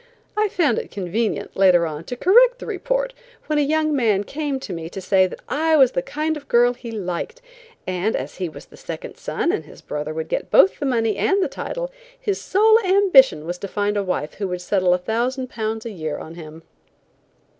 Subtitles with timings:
[0.35, 3.13] I found it convenient, later on, to correct the report
[3.45, 6.41] when a young man came to me to say that I was the kind of
[6.41, 7.39] a girl he liked,
[7.85, 11.17] and as he was the second son and his brother would get both the money
[11.17, 15.85] and the title, his sole ambition was to find a wife who would settle £1,000
[15.85, 16.63] a year on him.